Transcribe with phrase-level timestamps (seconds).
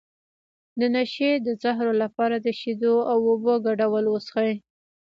[0.79, 4.53] د نشې د زهرو لپاره د شیدو او اوبو ګډول وڅښئ